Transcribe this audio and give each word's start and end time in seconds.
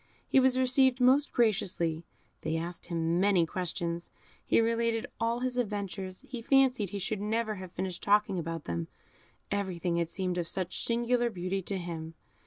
He 0.27 0.39
was 0.39 0.57
received 0.57 0.99
most 0.99 1.31
graciously; 1.31 2.03
they 2.41 2.57
asked 2.57 2.87
him 2.87 3.19
many 3.19 3.45
questions; 3.45 4.09
he 4.43 4.59
related 4.59 5.05
all 5.19 5.41
his 5.41 5.59
adventures; 5.59 6.25
he 6.27 6.41
fancied 6.41 6.89
he 6.89 6.97
should 6.97 7.21
never 7.21 7.57
have 7.57 7.73
finished 7.73 8.01
talking 8.01 8.39
about 8.39 8.63
them, 8.63 8.87
everything 9.51 9.97
had 9.97 10.09
seemed 10.09 10.39
of 10.39 10.47
such 10.47 10.83
singular 10.83 11.29
beauty 11.29 11.61
to 11.61 11.77
him. 11.77 12.15